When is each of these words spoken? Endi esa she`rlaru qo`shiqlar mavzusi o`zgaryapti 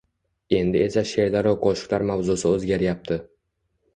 Endi 0.59 0.79
esa 0.85 1.03
she`rlaru 1.09 1.51
qo`shiqlar 1.65 2.05
mavzusi 2.11 2.49
o`zgaryapti 2.53 3.19